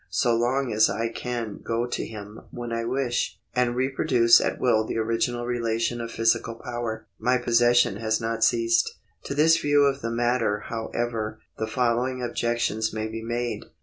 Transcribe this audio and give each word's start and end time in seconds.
So 0.09 0.35
long 0.35 0.73
as 0.73 0.89
I 0.89 1.09
can 1.09 1.59
go 1.63 1.85
to 1.85 2.03
him 2.03 2.41
when 2.49 2.71
I 2.73 2.85
wish, 2.85 3.37
and 3.55 3.75
reproduce 3.75 4.41
at 4.41 4.59
will 4.59 4.83
the 4.83 4.97
original 4.97 5.45
relation 5.45 6.01
of 6.01 6.09
physical 6.11 6.55
power, 6.55 7.05
my 7.19 7.37
possession 7.37 7.97
has 7.97 8.19
not 8.19 8.43
ceased. 8.43 8.95
To 9.25 9.35
this 9.35 9.59
view 9.59 9.83
of 9.83 10.01
the 10.01 10.09
matter, 10.09 10.61
however, 10.69 11.37
the 11.59 11.67
following 11.67 12.23
objections 12.23 12.91
may 12.91 13.07
be 13.09 13.21
made. 13.21 13.65